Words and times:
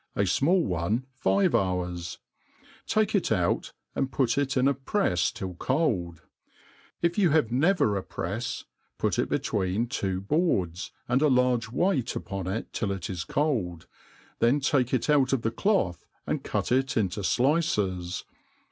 a 0.15 0.21
fmali 0.21 0.63
one, 0.63 1.05
fivcf 1.23 1.49
hoursj 1.51 2.17
takq 2.87 3.13
it 3.13 3.31
out, 3.31 3.71
and 3.93 4.11
put 4.11 4.35
it 4.35 4.57
in 4.57 4.67
a 4.67 4.73
prefs 4.73 5.31
till 5.31 5.53
cold; 5.53 6.23
if 7.03 7.19
you 7.19 7.29
have 7.29 7.51
never 7.51 7.95
a 7.95 8.01
prefs, 8.01 8.65
put 8.97 9.19
it 9.19 9.29
between 9.29 9.85
two 9.85 10.19
boards, 10.19 10.91
and 11.07 11.21
a 11.21 11.27
large 11.27 11.69
weight 11.69 12.15
upon 12.15 12.47
it 12.47 12.73
till 12.73 12.91
it 12.91 13.11
is 13.11 13.23
col^i; 13.23 13.85
then 14.39 14.59
take 14.59 14.91
if 14.91 15.07
out 15.07 15.33
of 15.33 15.43
the 15.43 15.51
doth, 15.51 16.03
and 16.25 16.43
cpt 16.43 16.71
it 16.71 16.97
into 16.97 17.19
flices. 17.19 18.23